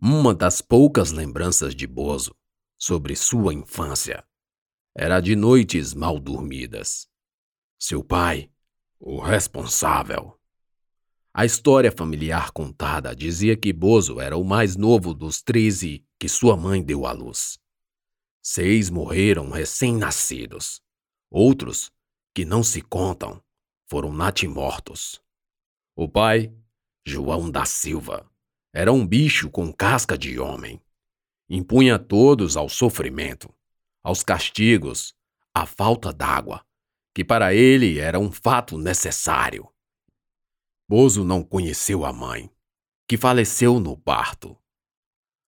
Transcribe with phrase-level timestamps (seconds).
[0.00, 2.32] Uma das poucas lembranças de Bozo
[2.78, 4.24] sobre sua infância
[4.96, 7.08] era de noites mal dormidas.
[7.76, 8.48] Seu pai,
[9.00, 10.38] o responsável.
[11.34, 16.56] A história familiar contada dizia que Bozo era o mais novo dos treze que sua
[16.56, 17.58] mãe deu à luz.
[18.40, 20.80] Seis morreram recém-nascidos.
[21.28, 21.90] Outros,
[22.32, 23.42] que não se contam,
[23.88, 25.20] foram natimortos.
[25.96, 26.54] O pai,
[27.04, 28.30] João da Silva,
[28.78, 30.80] era um bicho com casca de homem.
[31.50, 33.52] Impunha todos ao sofrimento,
[34.04, 35.16] aos castigos,
[35.52, 36.64] à falta d'água,
[37.12, 39.68] que para ele era um fato necessário.
[40.88, 42.48] Bozo não conheceu a mãe,
[43.08, 44.56] que faleceu no parto.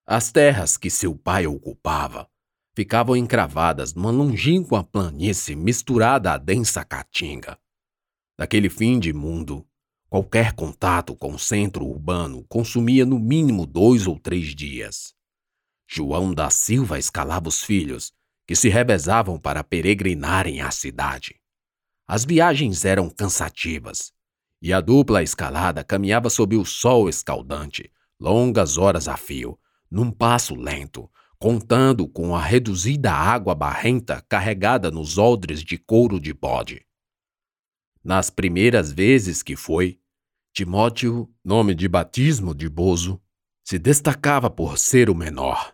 [0.05, 2.29] As terras que seu pai ocupava
[2.75, 7.57] ficavam encravadas numa longínqua planície misturada à densa caatinga.
[8.37, 9.65] Daquele fim de mundo,
[10.11, 15.15] Qualquer contato com o centro urbano consumia no mínimo dois ou três dias.
[15.89, 18.13] João da Silva escalava os filhos,
[18.45, 21.37] que se revezavam para peregrinarem à cidade.
[22.09, 24.13] As viagens eram cansativas,
[24.61, 29.57] e a dupla escalada caminhava sob o sol escaldante, longas horas a fio,
[29.89, 36.35] num passo lento, contando com a reduzida água barrenta carregada nos odres de couro de
[36.35, 36.85] bode.
[38.03, 40.00] Nas primeiras vezes que foi,
[40.53, 43.21] Timóteo, nome de batismo de Bozo,
[43.65, 45.73] se destacava por ser o menor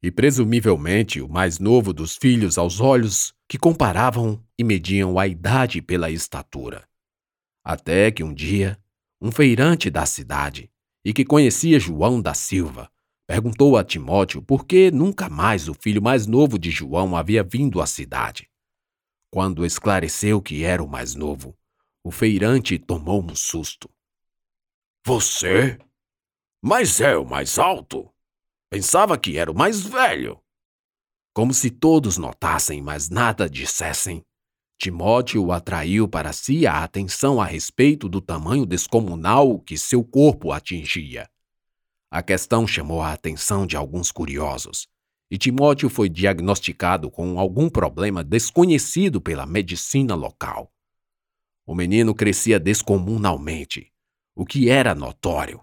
[0.00, 5.82] e presumivelmente o mais novo dos filhos aos olhos que comparavam e mediam a idade
[5.82, 6.86] pela estatura.
[7.64, 8.78] Até que um dia,
[9.20, 10.70] um feirante da cidade
[11.04, 12.90] e que conhecia João da Silva
[13.26, 17.80] perguntou a Timóteo por que nunca mais o filho mais novo de João havia vindo
[17.80, 18.48] à cidade.
[19.32, 21.56] Quando esclareceu que era o mais novo,
[22.04, 23.90] o feirante tomou um susto.
[25.04, 25.78] Você?
[26.62, 28.08] Mas é o mais alto.
[28.70, 30.40] Pensava que era o mais velho.
[31.34, 34.24] Como se todos notassem, mas nada dissessem,
[34.78, 41.28] Timóteo atraiu para si a atenção a respeito do tamanho descomunal que seu corpo atingia.
[42.10, 44.88] A questão chamou a atenção de alguns curiosos,
[45.30, 50.72] e Timóteo foi diagnosticado com algum problema desconhecido pela medicina local.
[51.64, 53.91] O menino crescia descomunalmente,
[54.34, 55.62] o que era notório.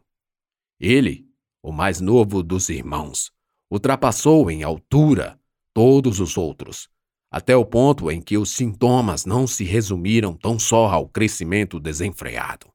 [0.80, 1.28] Ele,
[1.62, 3.32] o mais novo dos irmãos,
[3.70, 5.40] ultrapassou em altura
[5.74, 6.90] todos os outros,
[7.32, 12.72] até o ponto em que os sintomas não se resumiram tão só ao crescimento desenfreado.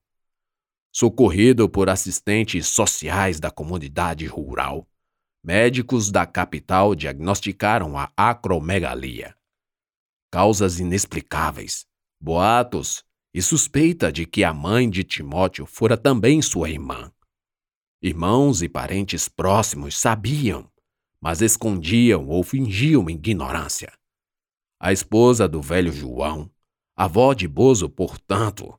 [0.92, 4.88] Socorrido por assistentes sociais da comunidade rural,
[5.42, 9.34] médicos da capital diagnosticaram a acromegalia.
[10.30, 11.84] Causas inexplicáveis,
[12.20, 13.04] boatos
[13.34, 17.12] e suspeita de que a mãe de Timóteo fora também sua irmã.
[18.00, 20.70] Irmãos e parentes próximos sabiam,
[21.20, 23.92] mas escondiam ou fingiam ignorância.
[24.78, 26.48] A esposa do velho João,
[26.94, 28.78] avó de Bozo, portanto,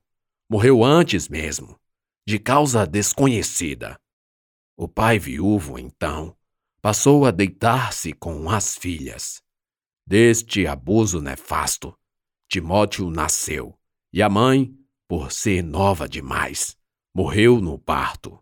[0.49, 1.77] morreu antes mesmo,
[2.25, 3.99] de causa desconhecida.
[4.77, 6.37] O pai viúvo, então,
[6.81, 9.41] passou a deitar-se com as filhas.
[10.07, 11.97] Deste abuso nefasto,
[12.47, 13.77] Timóteo nasceu
[14.15, 14.73] e a mãe,
[15.09, 16.77] por ser nova demais,
[17.13, 18.41] morreu no parto.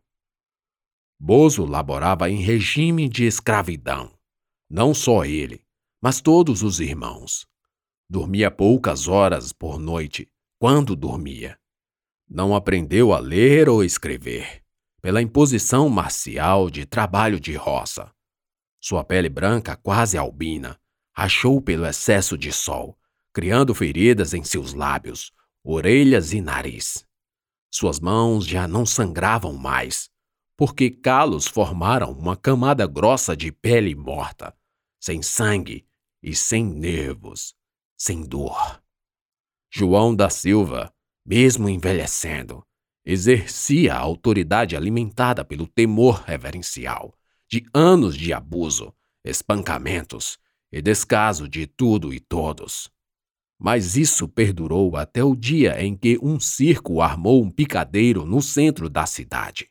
[1.19, 4.13] Bozo laborava em regime de escravidão.
[4.69, 5.65] Não só ele,
[5.99, 7.47] mas todos os irmãos.
[8.07, 11.57] Dormia poucas horas por noite, quando dormia.
[12.29, 14.63] Não aprendeu a ler ou escrever,
[15.01, 18.13] pela imposição marcial de trabalho de roça.
[18.79, 20.79] Sua pele branca, quase albina,
[21.15, 22.95] rachou pelo excesso de sol,
[23.33, 25.33] criando feridas em seus lábios,
[25.63, 27.05] orelhas e nariz.
[27.71, 30.09] Suas mãos já não sangravam mais,
[30.57, 34.55] porque calos formaram uma camada grossa de pele morta,
[34.99, 35.85] sem sangue
[36.21, 37.55] e sem nervos,
[37.97, 38.81] sem dor.
[39.71, 40.93] João da Silva,
[41.25, 42.63] mesmo envelhecendo,
[43.03, 47.13] exercia a autoridade alimentada pelo temor reverencial
[47.49, 48.93] de anos de abuso,
[49.25, 50.37] espancamentos
[50.71, 52.92] e descaso de tudo e todos.
[53.59, 58.89] Mas isso perdurou até o dia em que um circo armou um picadeiro no centro
[58.89, 59.69] da cidade.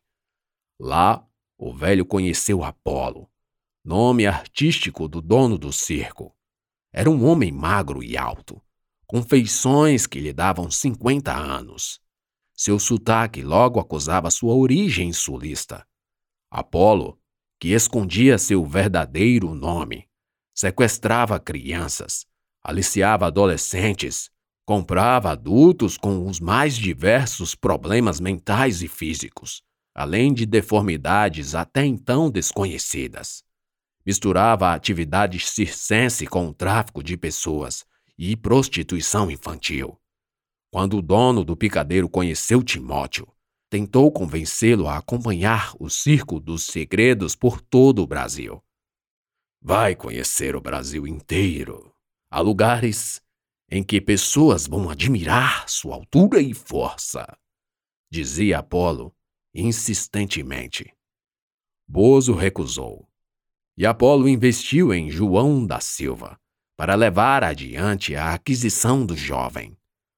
[0.81, 1.27] Lá,
[1.59, 3.31] o velho conheceu Apolo,
[3.85, 6.35] nome artístico do dono do circo.
[6.93, 8.63] Era um homem magro e alto,
[9.07, 12.01] com feições que lhe davam 50 anos.
[12.55, 15.87] Seu sotaque logo acusava sua origem sulista.
[16.51, 17.19] Apolo,
[17.59, 20.09] que escondia seu verdadeiro nome,
[20.55, 22.27] sequestrava crianças
[22.65, 24.31] aliciava adolescentes,
[24.65, 29.63] comprava adultos com os mais diversos problemas mentais e físicos,
[29.95, 33.43] além de deformidades até então desconhecidas.
[34.05, 37.85] Misturava a atividade circense com o tráfico de pessoas
[38.19, 39.99] e prostituição infantil.
[40.71, 43.29] Quando o dono do picadeiro conheceu Timóteo,
[43.69, 48.63] tentou convencê-lo a acompanhar o Circo dos Segredos por todo o Brasil.
[49.61, 51.92] Vai conhecer o Brasil inteiro.
[52.35, 53.21] Há lugares
[53.71, 57.27] em que pessoas vão admirar sua altura e força,
[58.11, 59.15] dizia Apolo
[59.55, 60.95] insistentemente.
[61.87, 63.07] Bozo recusou,
[63.77, 66.41] e Apolo investiu em João da Silva
[66.75, 69.77] para levar adiante a aquisição do jovem.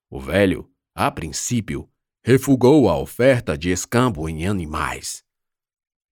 [0.09, 1.91] O velho, a princípio,
[2.23, 5.25] refugou a oferta de escambo em animais.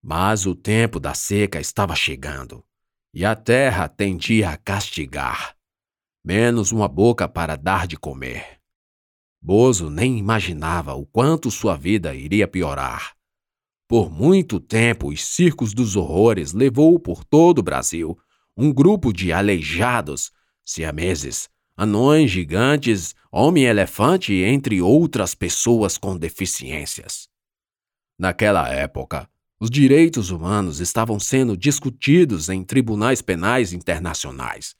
[0.02, 2.66] Mas o tempo da seca estava chegando
[3.14, 5.56] e a terra tendia a castigar,
[6.24, 8.60] menos uma boca para dar de comer.
[9.40, 13.14] Bozo nem imaginava o quanto sua vida iria piorar.
[13.88, 18.16] Por muito tempo, os circos dos horrores levou por todo o Brasil
[18.56, 20.30] um grupo de aleijados,
[20.64, 27.28] siameses, anões gigantes, homem-elefante, entre outras pessoas com deficiências.
[28.18, 29.28] Naquela época,
[29.58, 34.74] os direitos humanos estavam sendo discutidos em tribunais penais internacionais,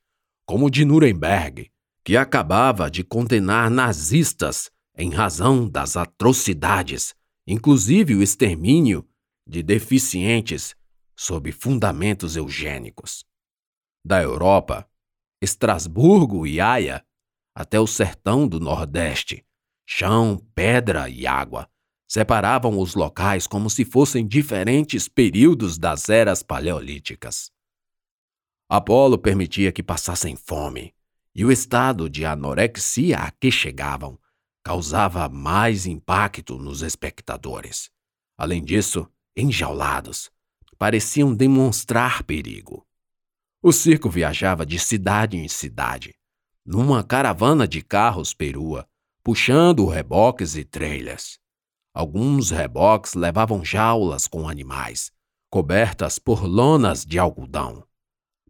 [0.47, 1.71] como o de Nuremberg,
[2.05, 7.15] que acabava de condenar nazistas em razão das atrocidades,
[7.47, 9.07] inclusive o extermínio
[9.47, 10.75] de deficientes
[11.17, 13.25] sob fundamentos eugênicos.
[14.05, 14.89] Da Europa,
[15.41, 17.05] Estrasburgo e Haia,
[17.55, 19.45] até o sertão do Nordeste,
[19.87, 21.69] chão, pedra e água
[22.09, 27.52] separavam os locais como se fossem diferentes períodos das eras paleolíticas.
[28.75, 30.95] Apolo permitia que passassem fome,
[31.35, 34.19] e o estado de anorexia a que chegavam
[34.65, 37.91] causava mais impacto nos espectadores.
[38.35, 40.31] Além disso, enjaulados,
[40.79, 42.87] pareciam demonstrar perigo.
[43.63, 46.15] O circo viajava de cidade em cidade,
[46.65, 48.89] numa caravana de carros perua,
[49.23, 51.39] puxando reboques e trailers.
[51.93, 55.13] Alguns reboques levavam jaulas com animais,
[55.51, 57.87] cobertas por lonas de algodão.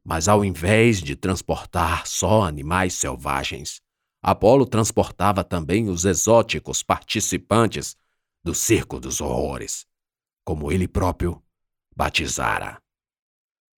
[0.04, 3.80] Mas ao invés de transportar só animais selvagens,
[4.22, 7.96] Apolo transportava também os exóticos participantes
[8.42, 9.86] do Circo dos Horrores,
[10.44, 11.42] como ele próprio
[11.94, 12.80] batizara.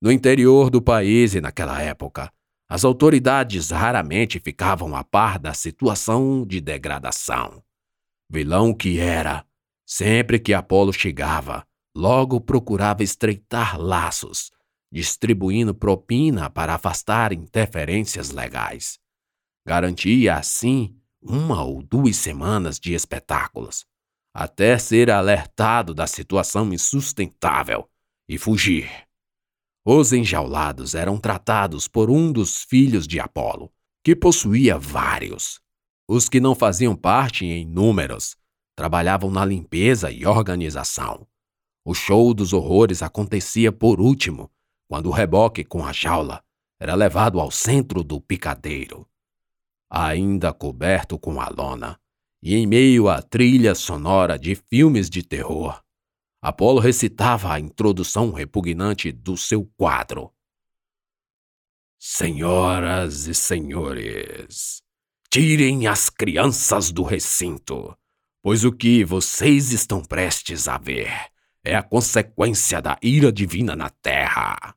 [0.00, 2.32] No interior do país e naquela época,
[2.68, 7.62] as autoridades raramente ficavam a par da situação de degradação.
[8.30, 9.46] Vilão que era,
[9.86, 14.50] Sempre que Apolo chegava, logo procurava estreitar laços,
[14.94, 19.00] distribuindo propina para afastar interferências legais.
[19.66, 23.84] Garantia, assim, uma ou duas semanas de espetáculos,
[24.32, 27.90] até ser alertado da situação insustentável
[28.28, 28.88] e fugir.
[29.84, 33.72] Os enjaulados eram tratados por um dos filhos de Apolo,
[34.04, 35.60] que possuía vários.
[36.08, 38.36] Os que não faziam parte em números
[38.76, 41.26] trabalhavam na limpeza e organização.
[41.84, 44.53] O show dos horrores acontecia por último,
[44.88, 46.42] quando o reboque com a jaula
[46.78, 49.08] era levado ao centro do picadeiro.
[49.88, 51.98] Ainda coberto com a lona,
[52.42, 55.82] e em meio à trilha sonora de filmes de terror,
[56.42, 60.32] Apolo recitava a introdução repugnante do seu quadro.
[61.98, 64.82] Senhoras e senhores,
[65.30, 67.96] tirem as crianças do recinto
[68.44, 71.10] pois o que vocês estão prestes a ver
[71.64, 74.76] é a consequência da ira divina na Terra.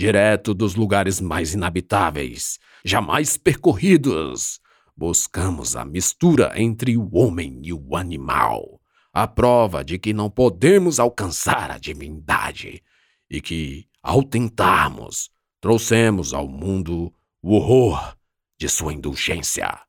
[0.00, 4.58] Direto dos lugares mais inabitáveis, jamais percorridos,
[4.96, 8.80] buscamos a mistura entre o homem e o animal,
[9.12, 12.82] a prova de que não podemos alcançar a divindade
[13.28, 15.28] e que, ao tentarmos,
[15.60, 18.16] trouxemos ao mundo o horror
[18.58, 19.80] de sua indulgência.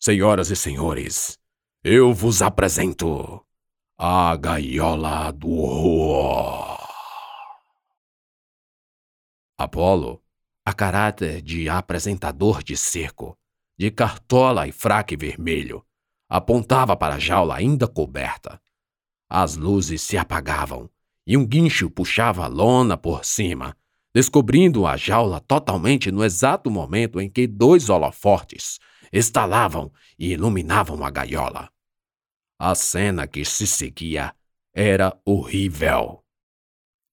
[0.00, 1.38] Senhoras e senhores,
[1.84, 3.44] eu vos apresento
[3.98, 6.79] a gaiola do horror.
[9.60, 10.22] Apolo,
[10.64, 13.38] a caráter de apresentador de circo,
[13.78, 15.84] de cartola e fraque vermelho,
[16.30, 18.58] apontava para a jaula ainda coberta.
[19.28, 20.88] As luzes se apagavam
[21.26, 23.76] e um guincho puxava a lona por cima,
[24.14, 28.78] descobrindo a jaula totalmente no exato momento em que dois holofortes
[29.12, 31.70] estalavam e iluminavam a gaiola.
[32.58, 34.34] A cena que se seguia
[34.74, 36.19] era horrível.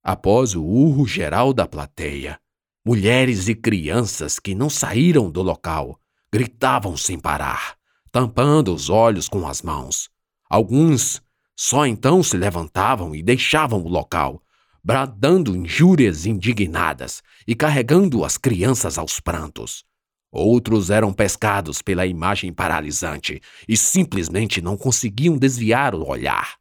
[0.09, 2.39] Após o urro geral da plateia,
[2.85, 5.99] mulheres e crianças que não saíram do local
[6.31, 7.75] gritavam sem parar,
[8.09, 10.09] tampando os olhos com as mãos.
[10.49, 11.21] Alguns
[11.57, 14.41] Só então se levantavam e deixavam o local,
[14.81, 19.83] bradando injúrias indignadas e carregando as crianças aos prantos.
[20.31, 26.55] Outros eram pescados pela imagem paralisante e simplesmente não conseguiam desviar o olhar.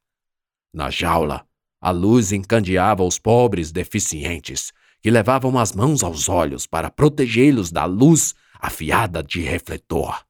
[0.75, 1.47] Na jaula,
[1.87, 7.85] a luz encandeava os pobres deficientes, que levavam as mãos aos olhos para protegê-los da
[7.85, 10.21] luz afiada de refletor.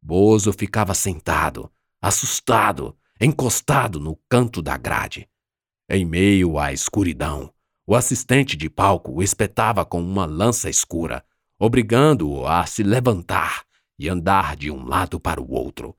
[0.00, 1.68] Bozo ficava sentado,
[2.00, 5.28] assustado, encostado no canto da grade.
[5.90, 7.52] Em meio à escuridão,
[7.84, 11.24] o assistente de palco o espetava com uma lança escura,
[11.58, 13.64] obrigando-o a se levantar
[13.98, 15.96] e andar de um lado para o outro.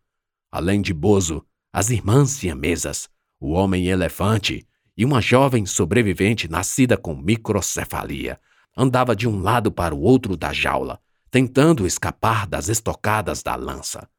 [0.49, 3.09] Além de Bozo, as irmãs siamesas,
[3.41, 4.68] o homem-elefante
[4.99, 8.37] e uma jovem sobrevivente nascida com microcefalia
[8.75, 10.99] andava de um lado para o outro da jaula,
[11.31, 14.09] tentando escapar das estocadas da lança.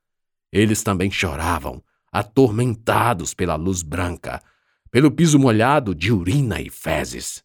[0.51, 4.43] Eles também choravam, atormentados pela luz branca,
[4.91, 7.45] pelo piso molhado de urina e fezes.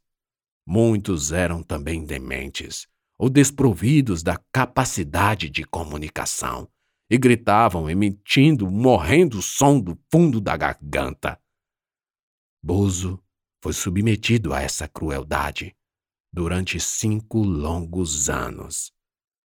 [0.65, 2.87] Muitos eram também dementes,
[3.19, 6.69] ou desprovidos da capacidade de comunicação,
[7.09, 11.37] e gritavam emitindo morrendo som do fundo da garganta.
[12.63, 13.21] Bozo
[13.65, 15.75] foi submetido a essa crueldade
[16.31, 18.93] durante cinco longos anos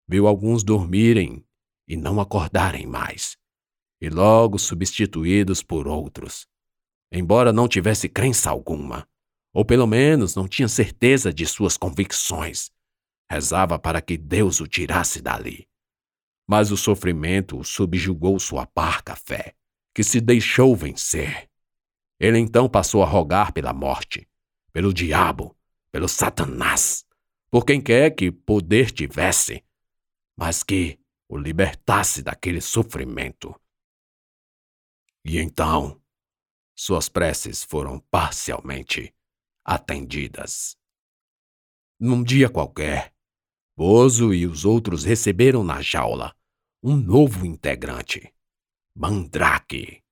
[0.08, 1.46] viu alguns dormirem
[1.88, 3.38] e não acordarem mais,
[4.02, 6.48] e logo substituídos por outros.
[7.12, 9.08] Embora não tivesse crença alguma,
[9.54, 12.72] ou pelo menos não tinha certeza de suas convicções,
[13.30, 15.68] rezava para que Deus o tirasse dali.
[16.48, 19.54] Mas o sofrimento subjugou sua parca fé,
[19.94, 21.49] que se deixou vencer.
[22.20, 24.28] Ele então passou a rogar pela morte,
[24.74, 25.56] pelo diabo,
[25.92, 27.06] pelo Satanás,
[27.50, 29.64] por quem quer que poder tivesse,
[30.36, 33.56] mas que o libertasse daquele sofrimento.
[35.24, 36.02] E então,
[36.76, 39.14] suas preces foram parcialmente
[39.64, 40.78] atendidas.
[42.00, 43.14] Num dia qualquer,
[43.76, 46.36] Bozo e os outros receberam na jaula
[46.84, 48.34] um novo integrante,
[48.94, 50.04] Mandrake,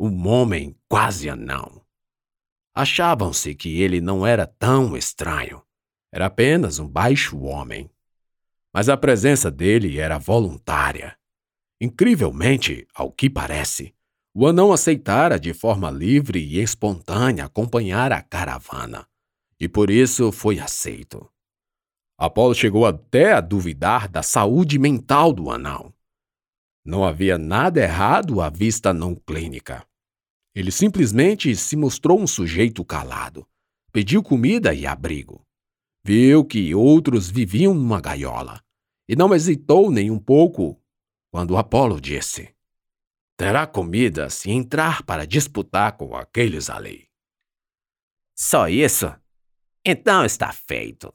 [0.00, 1.82] um homem quase anão.
[2.74, 5.62] Achavam-se que ele não era tão estranho,
[6.10, 7.90] era apenas um baixo homem
[8.72, 11.16] mas a presença dele era voluntária.
[11.80, 13.94] Incrivelmente, ao que parece,
[14.34, 19.06] o anão aceitara de forma livre e espontânea acompanhar a caravana,
[19.58, 21.28] e por isso foi aceito.
[22.16, 25.92] Apolo chegou até a duvidar da saúde mental do anão.
[26.84, 29.84] Não havia nada errado à vista não clínica.
[30.54, 33.46] Ele simplesmente se mostrou um sujeito calado,
[33.92, 35.46] pediu comida e abrigo.
[36.04, 38.62] Viu que outros viviam numa gaiola
[39.08, 40.82] e não hesitou nem um pouco
[41.30, 42.54] quando Apolo disse:
[43.36, 47.08] Terá comida se entrar para disputar com aqueles ali.
[48.36, 49.06] Só isso?
[49.84, 51.12] Então está feito.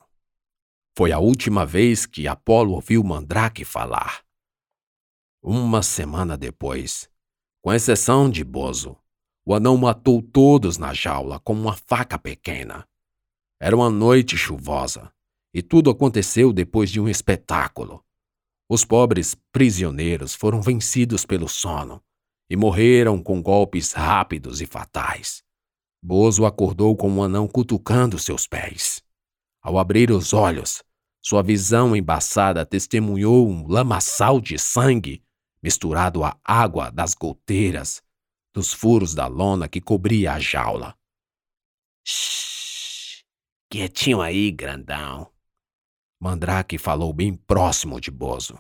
[0.98, 4.24] Foi a última vez que Apolo ouviu Mandrake falar.
[5.42, 7.10] Uma semana depois,
[7.62, 8.98] com exceção de Bozo,
[9.46, 12.88] o anão matou todos na jaula com uma faca pequena.
[13.60, 15.12] Era uma noite chuvosa,
[15.54, 18.04] e tudo aconteceu depois de um espetáculo.
[18.68, 22.02] Os pobres prisioneiros foram vencidos pelo sono
[22.50, 25.44] e morreram com golpes rápidos e fatais.
[26.02, 29.04] Bozo acordou com um anão cutucando seus pés.
[29.62, 30.84] Ao abrir os olhos,
[31.22, 35.24] sua visão embaçada testemunhou um lamaçal de sangue
[35.62, 38.04] misturado à água das goteiras
[38.56, 40.98] dos furos da lona que cobria a jaula.
[42.08, 43.26] Shhh!
[43.70, 45.30] Quietinho aí, grandão.
[46.22, 48.58] Mandrake falou bem próximo de Bozo.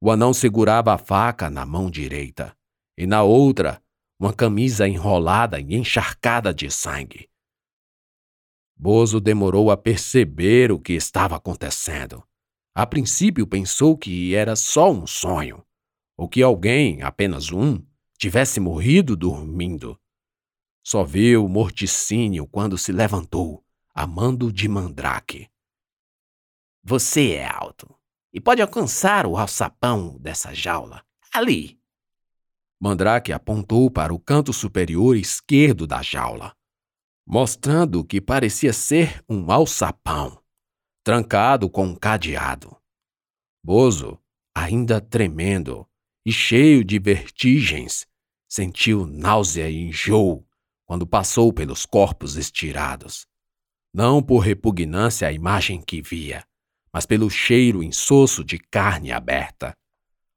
[0.00, 2.52] O anão segurava a faca na mão direita
[2.98, 3.80] e na outra
[4.18, 7.30] uma camisa enrolada e encharcada de sangue.
[8.76, 12.24] Bozo demorou a perceber o que estava acontecendo.
[12.74, 15.64] A princípio pensou que era só um sonho,
[16.16, 17.80] ou que alguém, apenas um,
[18.22, 20.00] tivesse morrido dormindo.
[20.80, 25.50] Só viu morticínio quando se levantou, amando de mandrake.
[26.84, 27.92] Você é alto
[28.32, 31.04] e pode alcançar o alçapão dessa jaula.
[31.34, 31.80] Ali.
[32.80, 36.54] Mandrake apontou para o canto superior esquerdo da jaula,
[37.26, 40.40] mostrando que parecia ser um alçapão,
[41.02, 42.76] trancado com um cadeado.
[43.64, 44.16] Bozo,
[44.54, 45.88] ainda tremendo
[46.24, 48.06] e cheio de vertigens,
[48.52, 50.46] sentiu náusea e enjoo
[50.84, 53.26] quando passou pelos corpos estirados.
[53.94, 56.44] Não por repugnância à imagem que via,
[56.92, 59.74] mas pelo cheiro insosso de carne aberta.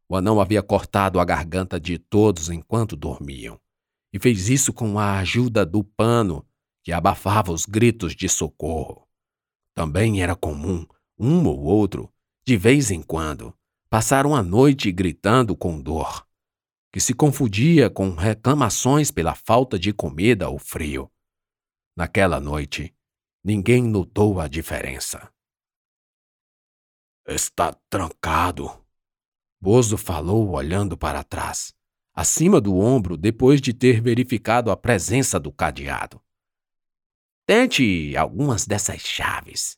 [0.08, 3.60] O anão havia cortado a garganta de todos enquanto dormiam,
[4.14, 6.46] e fez isso com a ajuda do pano
[6.86, 9.06] que abafava os gritos de socorro.
[9.74, 10.88] Também era comum
[11.20, 12.10] um ou outro,
[12.48, 13.54] de vez em quando,
[13.90, 16.26] passar uma noite gritando com dor,
[16.96, 21.12] que se confundia com reclamações pela falta de comida ou frio.
[21.94, 22.96] Naquela noite,
[23.44, 25.30] ninguém notou a diferença.
[27.28, 28.72] Está trancado,
[29.60, 31.76] Bozo falou olhando para trás,
[32.14, 36.24] acima do ombro depois de ter verificado a presença do cadeado.
[37.46, 39.78] Tente algumas dessas chaves.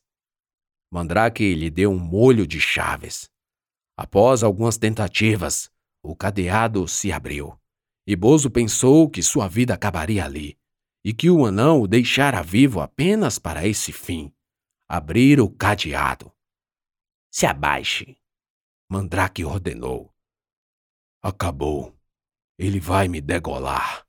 [0.88, 3.28] Mandrake lhe deu um molho de chaves.
[3.96, 5.68] Após algumas tentativas,
[6.02, 7.58] o cadeado se abriu,
[8.06, 10.58] e Bozo pensou que sua vida acabaria ali,
[11.04, 14.32] e que o anão o deixara vivo apenas para esse fim
[14.88, 16.32] abrir o cadeado.
[17.30, 18.16] Se abaixe,
[18.88, 20.14] Mandrake ordenou.
[21.22, 21.94] Acabou.
[22.58, 24.06] Ele vai me degolar.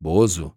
[0.00, 0.56] Bozo,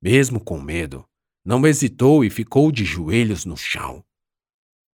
[0.00, 1.06] mesmo com medo,
[1.44, 4.04] não hesitou e ficou de joelhos no chão.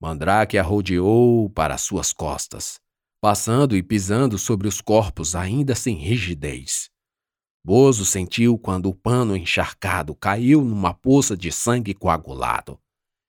[0.01, 2.81] Mandrake arrodeou para suas costas,
[3.25, 6.91] passando e pisando sobre os corpos ainda sem rigidez.
[7.65, 12.79] Bozo sentiu quando o pano encharcado caiu numa poça de sangue coagulado,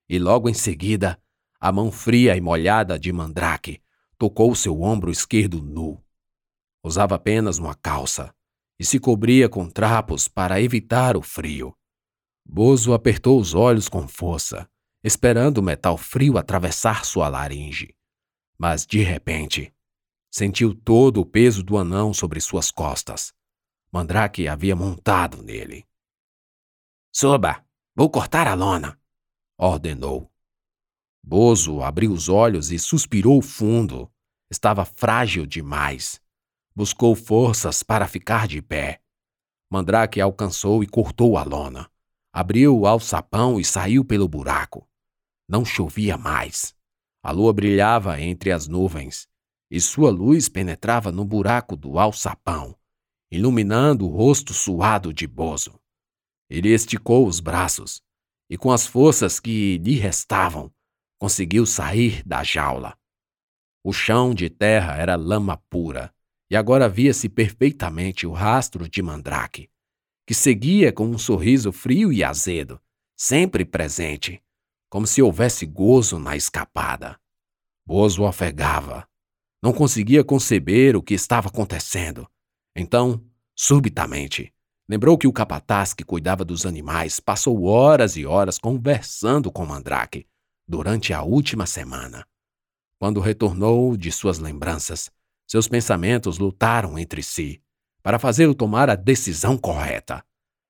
[0.10, 1.18] e logo em seguida,
[1.58, 3.82] a mão fria e molhada de Mandrake
[4.18, 6.04] tocou seu ombro esquerdo nu.
[6.84, 8.36] Usava apenas uma calça
[8.78, 11.74] e se cobria com trapos para evitar o frio.
[12.46, 14.70] Bozo apertou os olhos com força,
[15.02, 17.96] esperando o metal frio atravessar sua laringe.
[18.58, 19.74] Mas, de repente,
[20.36, 23.34] sentiu todo o peso do anão sobre suas costas.
[23.90, 25.88] Mandrake havia montado nele.
[27.10, 27.66] Suba,
[27.96, 29.00] vou cortar a lona,
[29.58, 30.30] ordenou.
[31.24, 34.12] Bozo abriu os olhos e suspirou fundo.
[34.52, 36.22] Estava frágil demais.
[36.76, 39.02] Buscou forças para ficar de pé.
[39.72, 41.90] Mandrake alcançou e cortou a lona.
[42.34, 44.86] Abriu o alçapão e saiu pelo buraco.
[45.48, 46.76] Não chovia mais.
[47.24, 49.30] A lua brilhava entre as nuvens,
[49.70, 52.76] e sua luz penetrava no buraco do alçapão,
[53.32, 55.80] iluminando o rosto suado de Bozo.
[56.50, 58.02] Ele esticou os braços,
[58.50, 60.72] e com as forças que lhe restavam,
[61.20, 62.98] conseguiu sair da jaula.
[63.84, 66.14] O chão de terra era lama pura,
[66.50, 69.70] e agora via-se perfeitamente o rastro de Mandrake,
[70.28, 72.80] que seguia com um sorriso frio e azedo,
[73.16, 74.42] sempre presente,
[74.90, 77.20] como se houvesse gozo na escapada.
[77.86, 79.08] Bozo ofegava.
[79.66, 82.30] Não conseguia conceber o que estava acontecendo.
[82.76, 83.20] Então,
[83.56, 84.54] subitamente,
[84.88, 90.28] lembrou que o capataz que cuidava dos animais passou horas e horas conversando com Mandrake
[90.68, 92.28] durante a última semana.
[93.00, 95.10] Quando retornou de suas lembranças,
[95.48, 97.60] seus pensamentos lutaram entre si
[98.04, 100.24] para fazê-lo tomar a decisão correta: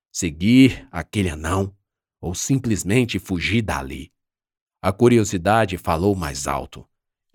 [0.10, 1.75] seguir aquele anão
[2.21, 4.10] ou simplesmente fugir dali.
[4.81, 6.88] A curiosidade falou mais alto,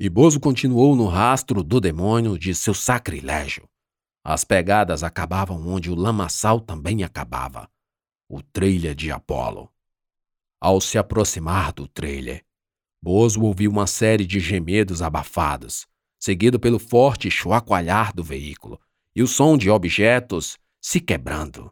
[0.02, 3.68] e Bozo continuou no rastro do demônio de seu sacrilégio.
[4.24, 7.68] As pegadas acabavam onde o lamaçal também acabava
[8.26, 9.70] o trilha de Apolo.
[10.58, 12.42] Ao se aproximar do trilha,
[13.02, 15.86] Bozo ouviu uma série de gemidos abafados,
[16.18, 18.80] seguido pelo forte chuacoalhar do veículo
[19.14, 21.70] e o som de objetos se quebrando.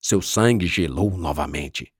[0.00, 1.92] Seu sangue gelou novamente,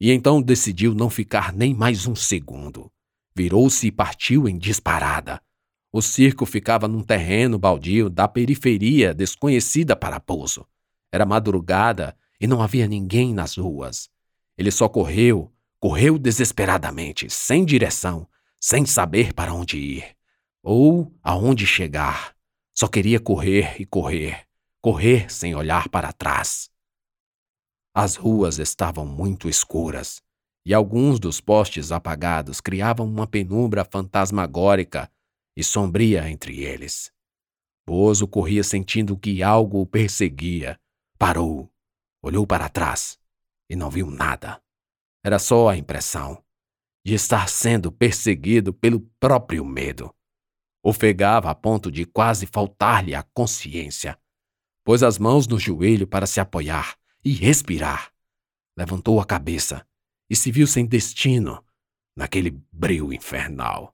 [0.00, 2.90] e então decidiu não ficar nem mais um segundo.
[3.34, 5.40] Virou-se e partiu em disparada.
[5.92, 10.66] O circo ficava num terreno baldio da periferia desconhecida para Pouso.
[11.12, 14.08] Era madrugada e não havia ninguém nas ruas.
[14.56, 18.28] Ele só correu Correu desesperadamente, sem direção,
[18.60, 20.14] sem saber para onde ir
[20.62, 22.36] ou aonde chegar.
[22.74, 24.46] Só queria correr e correr,
[24.78, 26.70] correr sem olhar para trás.
[27.94, 30.22] As ruas estavam muito escuras
[30.64, 35.10] e alguns dos postes apagados criavam uma penumbra fantasmagórica
[35.56, 37.12] e sombria entre eles.
[37.86, 40.78] Bozo corria sentindo que algo o perseguia.
[41.18, 41.70] Parou,
[42.22, 43.18] olhou para trás
[43.68, 44.62] e não viu nada.
[45.24, 46.42] Era só a impressão
[47.04, 50.14] de estar sendo perseguido pelo próprio medo.
[50.82, 54.18] Ofegava a ponto de quase faltar-lhe a consciência.
[54.84, 58.12] Pôs as mãos no joelho para se apoiar e respirar.
[58.76, 59.86] Levantou a cabeça
[60.30, 61.62] e se viu sem destino
[62.16, 63.92] naquele breu infernal.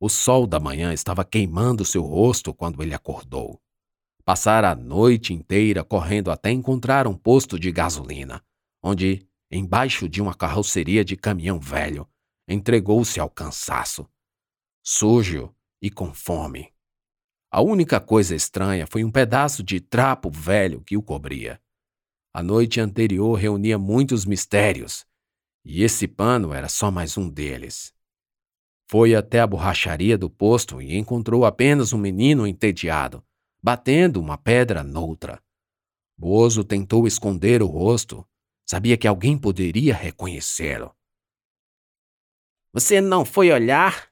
[0.00, 3.60] O sol da manhã estava queimando seu rosto quando ele acordou.
[4.24, 8.42] Passara a noite inteira correndo até encontrar um posto de gasolina,
[8.82, 12.08] onde embaixo de uma carroceria de caminhão velho,
[12.48, 14.08] entregou-se ao cansaço,
[14.82, 16.72] sujo e com fome.
[17.50, 21.61] A única coisa estranha foi um pedaço de trapo velho que o cobria.
[22.34, 25.04] A noite anterior reunia muitos mistérios,
[25.62, 27.94] e esse pano era só mais um deles.
[28.88, 33.22] Foi até a borracharia do posto e encontrou apenas um menino entediado,
[33.62, 35.42] batendo uma pedra noutra.
[36.16, 38.26] Bozo tentou esconder o rosto.
[38.64, 40.94] Sabia que alguém poderia reconhecê-lo.
[42.72, 44.10] Você não foi olhar?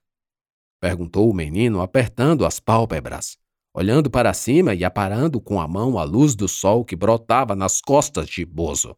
[0.79, 3.39] perguntou o menino, apertando as pálpebras,
[3.73, 7.81] olhando para cima e aparando com a mão a luz do sol que brotava nas
[7.81, 8.97] costas de Bozo.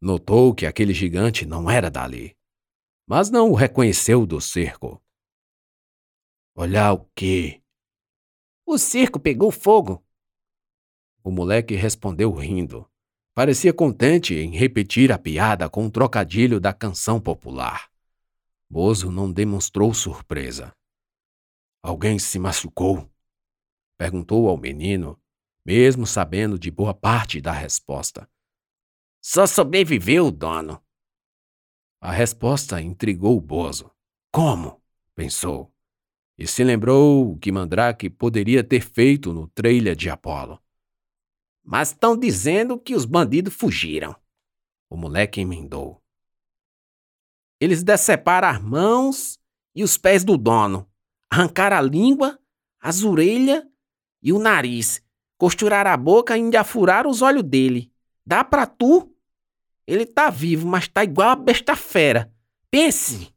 [0.00, 2.36] Notou que aquele gigante não era dali,
[3.06, 5.02] mas não o reconheceu do cerco.
[6.54, 7.62] Olhar o quê?
[8.66, 10.04] O circo pegou fogo.
[11.22, 12.88] O moleque respondeu rindo.
[13.34, 17.90] Parecia contente em repetir a piada com um trocadilho da canção popular.
[18.68, 20.72] Bozo não demonstrou surpresa.
[21.82, 23.11] Alguém se machucou?
[23.96, 25.20] Perguntou ao menino,
[25.64, 28.28] mesmo sabendo de boa parte da resposta.
[29.20, 30.82] Só sobreviveu, dono.
[32.00, 33.90] A resposta intrigou o Bozo.
[34.32, 34.82] Como?
[35.14, 35.72] pensou.
[36.36, 40.60] E se lembrou o que Mandrake poderia ter feito no trailer de Apolo.
[41.62, 44.16] Mas estão dizendo que os bandidos fugiram.
[44.90, 46.02] O moleque emendou.
[47.60, 49.38] Eles deceparam as mãos
[49.74, 50.90] e os pés do dono
[51.32, 52.38] arrancar a língua,
[52.78, 53.64] as orelhas
[54.22, 55.02] e o nariz,
[55.36, 57.90] costurar a boca e ainda furar os olhos dele.
[58.24, 59.12] Dá pra tu?
[59.86, 62.32] Ele tá vivo, mas tá igual a besta fera.
[62.70, 63.32] Pense!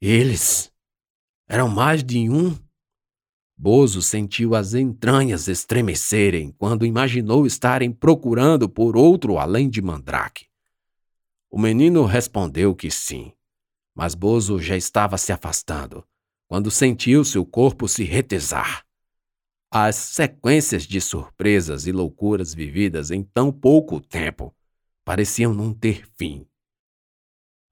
[0.00, 0.72] Eles
[1.48, 2.56] eram mais de um.
[3.56, 10.46] Bozo sentiu as entranhas estremecerem quando imaginou estarem procurando por outro além de Mandrake.
[11.50, 13.32] O menino respondeu que sim,
[13.94, 16.06] mas Bozo já estava se afastando
[16.46, 18.87] quando sentiu seu corpo se retesar.
[19.70, 24.54] As sequências de surpresas e loucuras vividas em tão pouco tempo
[25.04, 26.46] pareciam não ter fim.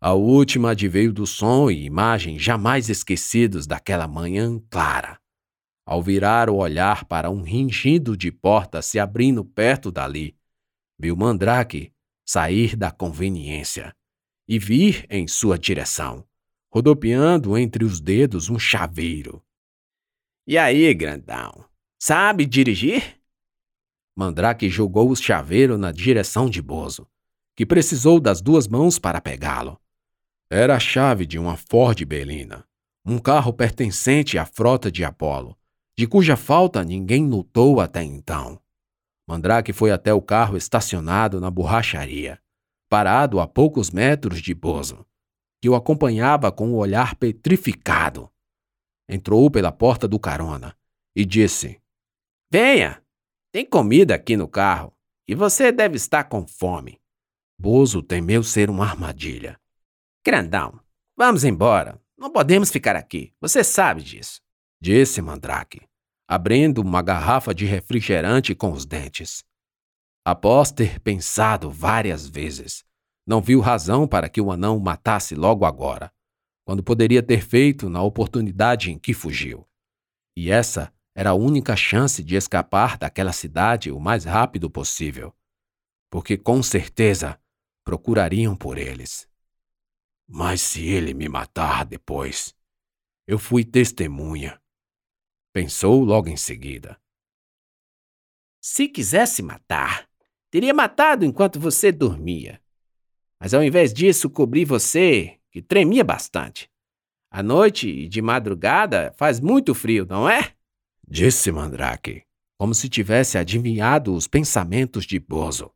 [0.00, 5.18] A última adveio do som e imagem jamais esquecidos daquela manhã clara.
[5.87, 10.37] Ao virar o olhar para um ringido de porta se abrindo perto dali,
[10.98, 11.92] viu Mandrake
[12.26, 13.94] sair da conveniência
[14.46, 16.26] e vir em sua direção
[16.76, 19.42] rodopiando entre os dedos um chaveiro.
[20.46, 21.64] E aí, grandão,
[21.98, 23.20] sabe dirigir?
[24.16, 27.06] Mandrake jogou o chaveiro na direção de Bozo,
[27.54, 29.80] que precisou das duas mãos para pegá-lo.
[30.50, 32.66] Era a chave de uma Ford Belina,
[33.04, 35.56] um carro pertencente à frota de Apolo,
[35.98, 38.61] de cuja falta ninguém notou até então.
[39.28, 42.40] Mandrake foi até o carro estacionado na borracharia,
[42.88, 45.04] parado a poucos metros de Bozo
[45.61, 48.30] que o acompanhava com o olhar petrificado.
[49.09, 50.76] Entrou pela porta do carona
[51.14, 51.80] e disse:
[52.50, 53.02] Venha,
[53.52, 57.00] tem comida aqui no carro e você deve estar com fome.
[57.59, 59.59] Bozo temeu ser uma armadilha.
[60.24, 60.78] Grandão,
[61.16, 62.00] vamos embora.
[62.16, 63.35] Não podemos ficar aqui.
[63.40, 64.40] Você sabe disso.
[64.80, 65.80] Disse Mandrake,
[66.28, 69.44] abrindo uma garrafa de refrigerante com os dentes.
[70.24, 72.85] Após ter pensado várias vezes,
[73.26, 76.12] não viu razão para que o anão o matasse logo agora,
[76.64, 79.66] quando poderia ter feito na oportunidade em que fugiu.
[80.37, 85.35] E essa era a única chance de escapar daquela cidade o mais rápido possível,
[86.11, 87.40] porque com certeza
[87.83, 89.26] procurariam por eles.
[90.29, 92.55] Mas se ele me matar depois,
[93.26, 94.61] eu fui testemunha.
[95.55, 97.00] Pensou logo em seguida.
[98.61, 100.07] Se quisesse matar,
[100.50, 102.61] teria matado enquanto você dormia.
[103.40, 106.70] Mas ao invés disso, cobri você, que tremia bastante.
[107.31, 110.56] À noite e de madrugada faz muito frio, não é?
[111.09, 112.25] Disse Mandrake,
[112.59, 115.73] como se tivesse adivinhado os pensamentos de Bozo.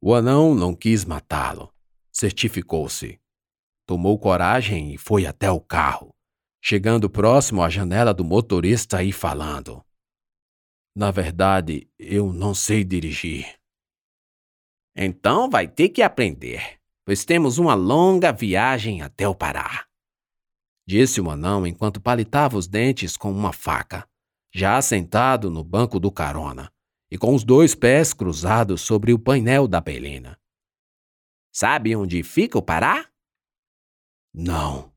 [0.00, 1.74] O anão não quis matá-lo.
[2.12, 3.20] Certificou-se.
[3.86, 6.14] Tomou coragem e foi até o carro,
[6.62, 9.84] chegando próximo à janela do motorista e falando.
[10.94, 13.58] Na verdade, eu não sei dirigir.
[14.94, 19.86] Então vai ter que aprender, pois temos uma longa viagem até o Pará.
[20.86, 24.08] Disse o anão enquanto palitava os dentes com uma faca,
[24.52, 26.72] já sentado no banco do carona
[27.10, 30.38] e com os dois pés cruzados sobre o painel da belina.
[31.52, 33.10] Sabe onde fica o Pará?
[34.32, 34.92] Não.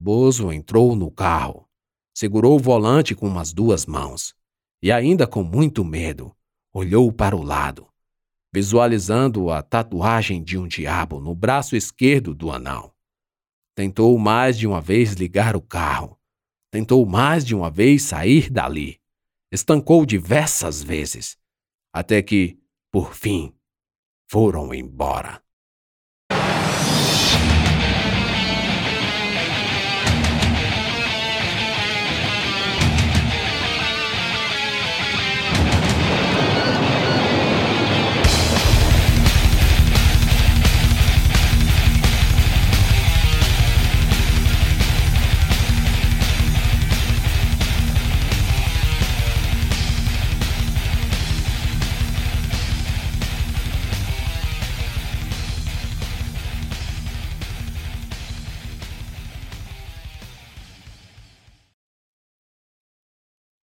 [0.00, 1.68] Bozo entrou no carro,
[2.14, 4.34] segurou o volante com umas duas mãos
[4.82, 6.34] e, ainda com muito medo,
[6.72, 7.90] olhou para o lado
[8.52, 12.92] visualizando a tatuagem de um diabo no braço esquerdo do anão.
[13.76, 16.18] Tentou mais de uma vez ligar o carro.
[16.70, 19.00] Tentou mais de uma vez sair dali.
[19.50, 21.36] Estancou diversas vezes,
[21.92, 22.58] até que,
[22.92, 23.52] por fim,
[24.30, 25.42] foram embora.